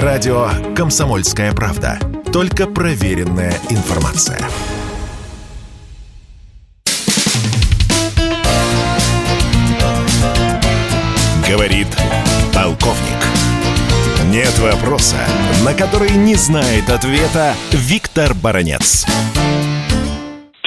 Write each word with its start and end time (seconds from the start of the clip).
Радио 0.00 0.48
«Комсомольская 0.74 1.52
правда». 1.52 1.98
Только 2.32 2.66
проверенная 2.66 3.52
информация. 3.68 4.38
Говорит 11.46 11.88
полковник. 12.54 12.96
Нет 14.30 14.58
вопроса, 14.60 15.18
на 15.62 15.74
который 15.74 16.12
не 16.12 16.36
знает 16.36 16.88
ответа 16.88 17.54
Виктор 17.72 18.32
Баранец 18.32 19.04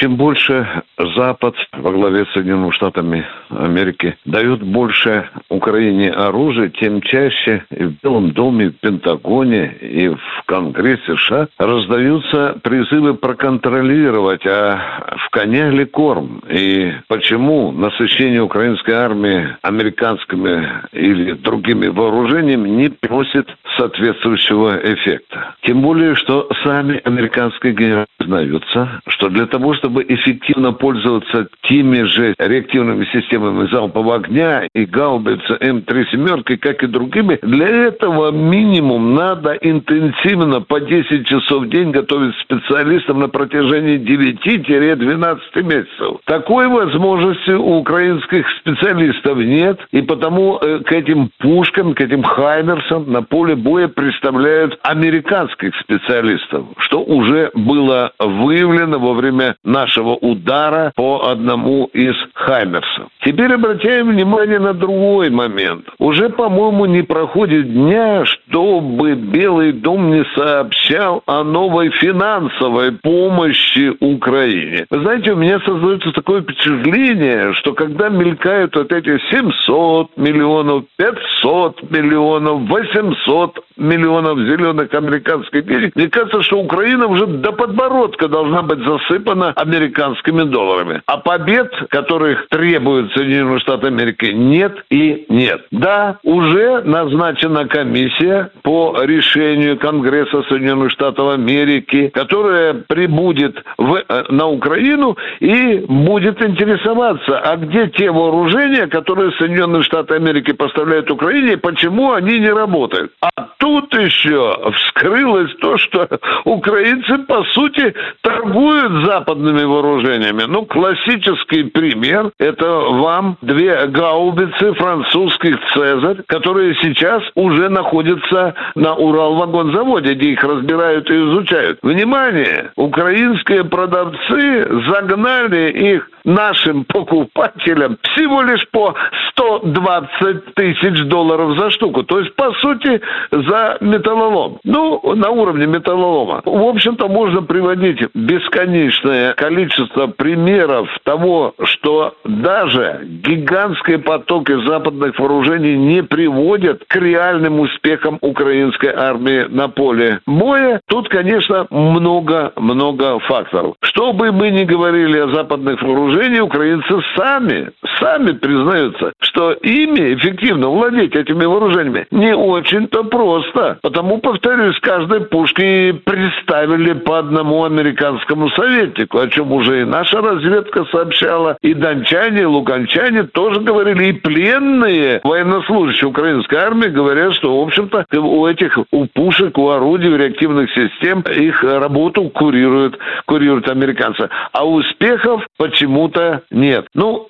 чем 0.00 0.16
больше 0.16 0.66
Запад 1.16 1.54
во 1.72 1.92
главе 1.92 2.24
с 2.24 2.32
Соединенными 2.32 2.70
Штатами 2.70 3.26
Америки 3.50 4.16
дает 4.24 4.62
больше 4.62 5.28
Украине 5.50 6.10
оружия, 6.10 6.70
тем 6.70 7.02
чаще 7.02 7.64
и 7.70 7.84
в 7.84 8.00
Белом 8.02 8.30
доме, 8.32 8.66
и 8.66 8.68
в 8.70 8.80
Пентагоне, 8.80 9.76
и 9.80 10.08
в 10.08 10.42
Конгрессе 10.46 11.16
США 11.16 11.48
раздаются 11.58 12.58
призывы 12.62 13.14
проконтролировать, 13.14 14.46
а 14.46 15.16
в 15.26 15.30
коня 15.30 15.68
ли 15.70 15.84
корм, 15.84 16.42
и 16.48 16.92
почему 17.08 17.70
насыщение 17.72 18.42
украинской 18.42 18.92
армии 18.92 19.48
американскими 19.62 20.66
или 20.92 21.32
другими 21.32 21.88
вооружениями 21.88 22.68
не 22.68 22.88
приносит 22.88 23.48
соответствующего 23.76 24.78
эффекта. 24.82 25.54
Тем 25.62 25.82
более, 25.82 26.14
что 26.14 26.48
сами 26.64 27.00
американские 27.04 27.74
генералы 27.74 28.06
признаются, 28.18 29.00
что 29.08 29.28
для 29.28 29.46
того, 29.46 29.74
чтобы 29.74 29.89
эффективно 29.98 30.72
пользоваться 30.72 31.48
теми 31.62 32.02
же 32.04 32.34
реактивными 32.38 33.06
системами 33.12 33.68
залпового 33.70 34.16
огня 34.16 34.66
и 34.74 34.84
гаубица 34.84 35.54
М3 35.60 36.10
семеркой, 36.10 36.58
как 36.58 36.82
и 36.82 36.86
другими, 36.86 37.38
для 37.42 37.68
этого 37.68 38.30
минимум 38.30 39.14
надо 39.14 39.52
интенсивно 39.60 40.60
по 40.60 40.80
10 40.80 41.26
часов 41.26 41.64
в 41.64 41.68
день 41.68 41.90
готовить 41.90 42.34
специалистов 42.36 43.16
на 43.16 43.28
протяжении 43.28 43.98
9-12 43.98 45.38
месяцев. 45.62 46.20
Такой 46.24 46.68
возможности 46.68 47.50
у 47.50 47.80
украинских 47.80 48.46
специалистов 48.60 49.38
нет, 49.38 49.78
и 49.92 50.02
потому 50.02 50.58
э, 50.58 50.80
к 50.80 50.92
этим 50.92 51.30
пушкам, 51.38 51.94
к 51.94 52.00
этим 52.00 52.22
хаймерсам 52.22 53.10
на 53.10 53.22
поле 53.22 53.56
боя 53.56 53.88
представляют 53.88 54.78
американских 54.82 55.74
специалистов, 55.76 56.66
что 56.78 57.02
уже 57.02 57.50
было 57.54 58.12
выявлено 58.18 58.98
во 58.98 59.14
время 59.14 59.56
нашего 59.80 60.10
удара 60.10 60.92
по 60.94 61.28
одному 61.28 61.86
из 61.92 62.14
хаймерсов. 62.34 63.08
Теперь 63.24 63.52
обращаем 63.52 64.10
внимание 64.10 64.58
на 64.58 64.74
другой 64.74 65.30
момент. 65.30 65.86
Уже, 65.98 66.28
по-моему, 66.28 66.86
не 66.86 67.02
проходит 67.02 67.72
дня, 67.72 68.24
чтобы 68.24 69.14
Белый 69.14 69.72
дом 69.72 70.10
не 70.10 70.24
сообщал 70.36 71.22
о 71.26 71.44
новой 71.44 71.90
финансовой 71.90 72.92
помощи 72.92 73.92
Украине. 74.00 74.86
Вы 74.90 75.00
знаете, 75.00 75.32
у 75.32 75.36
меня 75.36 75.60
создается 75.60 76.12
такое 76.12 76.42
впечатление, 76.42 77.52
что 77.54 77.72
когда 77.72 78.08
мелькают 78.08 78.76
вот 78.76 78.92
эти 78.92 79.18
700 79.30 80.16
миллионов, 80.16 80.84
500 80.96 81.90
миллионов, 81.90 82.68
800 82.68 83.60
миллионов 83.76 84.38
зеленых 84.40 84.92
американских 84.92 85.64
денег, 85.66 85.96
мне 85.96 86.08
кажется, 86.08 86.42
что 86.42 86.58
Украина 86.58 87.06
уже 87.06 87.26
до 87.26 87.52
подбородка 87.52 88.28
должна 88.28 88.62
быть 88.62 88.80
засыпана 88.84 89.52
американскими 89.70 90.42
долларами. 90.42 91.02
А 91.06 91.18
побед, 91.18 91.70
которых 91.88 92.48
требуют 92.48 93.12
Соединенные 93.12 93.60
Штаты 93.60 93.88
Америки, 93.88 94.26
нет 94.26 94.84
и 94.90 95.26
нет. 95.28 95.66
Да, 95.70 96.18
уже 96.22 96.82
назначена 96.82 97.66
комиссия 97.66 98.50
по 98.62 99.02
решению 99.02 99.78
Конгресса 99.78 100.42
Соединенных 100.48 100.90
Штатов 100.90 101.34
Америки, 101.34 102.10
которая 102.12 102.74
прибудет 102.74 103.62
в, 103.78 103.96
э, 103.96 104.24
на 104.30 104.46
Украину 104.48 105.16
и 105.40 105.84
будет 105.88 106.42
интересоваться, 106.42 107.38
а 107.38 107.56
где 107.56 107.88
те 107.88 108.10
вооружения, 108.10 108.86
которые 108.86 109.32
Соединенные 109.32 109.82
Штаты 109.82 110.14
Америки 110.14 110.52
поставляют 110.52 111.10
Украине, 111.10 111.52
и 111.52 111.56
почему 111.56 112.12
они 112.12 112.38
не 112.38 112.50
работают. 112.50 113.12
А 113.20 113.48
тут 113.60 113.94
еще 113.94 114.58
вскрылось 114.74 115.54
то, 115.60 115.78
что 115.78 116.08
украинцы, 116.44 117.18
по 117.18 117.44
сути, 117.44 117.94
торгуют 118.22 119.04
западными 119.04 119.62
вооружениями. 119.62 120.44
Ну, 120.48 120.64
классический 120.64 121.64
пример– 121.64 122.30
это 122.38 122.66
вам 122.66 123.36
две 123.42 123.86
гаубицы 123.86 124.72
французских 124.72 125.56
«Цезарь», 125.72 126.22
которые 126.26 126.74
сейчас 126.76 127.22
уже 127.34 127.68
находятся 127.68 128.54
на 128.74 128.94
Уралвагонзаводе, 128.94 130.14
где 130.14 130.30
их 130.30 130.42
разбирают 130.42 131.10
и 131.10 131.14
изучают. 131.14 131.78
Внимание! 131.82 132.72
Украинские 132.76 133.64
продавцы 133.64 134.68
загнали 134.88 135.70
их 135.70 136.08
нашим 136.24 136.84
покупателям 136.84 137.98
всего 138.02 138.42
лишь 138.42 138.68
по 138.70 138.94
120 139.32 140.54
тысяч 140.54 141.02
долларов 141.04 141.58
за 141.58 141.70
штуку. 141.70 142.02
То 142.02 142.18
есть, 142.18 142.34
по 142.34 142.52
сути, 142.54 143.00
за 143.30 143.78
металлолом. 143.80 144.58
Ну, 144.64 145.14
на 145.14 145.30
уровне 145.30 145.66
металлолома. 145.66 146.42
В 146.44 146.68
общем-то, 146.68 147.08
можно 147.08 147.42
приводить 147.42 148.00
бесконечное 148.14 149.34
количество 149.34 150.06
примеров 150.08 150.88
того, 151.04 151.54
что 151.64 152.14
даже 152.24 153.00
гигантские 153.04 153.98
потоки 153.98 154.52
западных 154.66 155.18
вооружений 155.18 155.76
не 155.76 156.02
приводят 156.02 156.84
к 156.86 156.96
реальным 156.96 157.60
успехам 157.60 158.18
украинской 158.20 158.92
армии 158.94 159.46
на 159.48 159.68
поле 159.68 160.20
боя. 160.26 160.80
Тут, 160.88 161.08
конечно, 161.08 161.66
много-много 161.70 163.18
факторов. 163.20 163.74
Что 163.82 164.12
бы 164.12 164.32
мы 164.32 164.50
ни 164.50 164.64
говорили 164.64 165.18
о 165.18 165.28
западных 165.28 165.82
вооружениях, 165.82 166.09
украинцы 166.40 167.00
сами, 167.16 167.72
сами 168.00 168.32
признаются, 168.32 169.12
что 169.20 169.52
ими 169.52 170.14
эффективно 170.14 170.68
владеть 170.68 171.14
этими 171.14 171.44
вооружениями 171.44 172.06
не 172.10 172.34
очень-то 172.34 173.04
просто. 173.04 173.78
Потому, 173.82 174.18
повторюсь, 174.18 174.78
каждой 174.80 175.20
пушке 175.20 175.94
представили 176.04 176.94
по 176.94 177.18
одному 177.18 177.64
американскому 177.64 178.50
советнику, 178.50 179.18
о 179.18 179.28
чем 179.28 179.52
уже 179.52 179.82
и 179.82 179.84
наша 179.84 180.20
разведка 180.20 180.84
сообщала, 180.86 181.56
и 181.62 181.74
дончане, 181.74 182.42
и 182.42 182.44
луганчане 182.44 183.24
тоже 183.24 183.60
говорили, 183.60 184.06
и 184.06 184.12
пленные 184.12 185.20
военнослужащие 185.22 186.08
украинской 186.08 186.56
армии 186.56 186.88
говорят, 186.88 187.34
что, 187.34 187.60
в 187.60 187.62
общем-то, 187.62 188.04
у 188.18 188.46
этих, 188.46 188.78
у 188.90 189.06
пушек, 189.06 189.58
у 189.58 189.68
орудий, 189.68 190.16
реактивных 190.16 190.70
систем 190.70 191.20
их 191.20 191.62
работу 191.62 192.28
курируют, 192.30 192.98
курируют 193.26 193.68
американцы. 193.68 194.28
А 194.52 194.66
успехов 194.66 195.46
почему-то 195.56 196.42
нет. 196.50 196.86
Ну, 196.94 197.28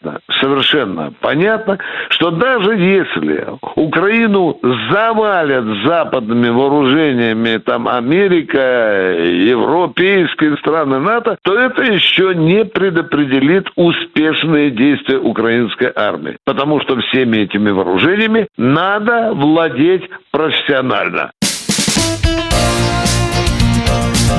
понятно, 0.00 0.20
совершенно 0.40 1.12
понятно, 1.20 1.78
что 2.10 2.30
даже 2.30 2.76
если 2.76 3.46
Украину 3.76 4.58
завалят 4.90 5.64
западными 5.84 6.48
вооружениями, 6.48 7.58
там, 7.58 7.88
Америка, 7.88 9.16
европейские 9.18 10.56
страны 10.58 10.98
НАТО, 10.98 11.36
то 11.42 11.58
это 11.58 11.82
еще 11.82 12.34
не 12.34 12.64
предопределит 12.64 13.68
успешные 13.76 14.70
действия 14.70 15.18
украинской 15.18 15.92
армии. 15.94 16.36
Потому 16.44 16.80
что 16.80 17.00
всеми 17.00 17.38
этими 17.38 17.70
вооружениями 17.70 18.48
надо 18.56 19.32
владеть 19.34 20.08
профессионально. 20.30 21.32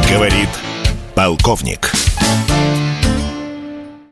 Говорит 0.10 0.50
полковник. 1.16 2.03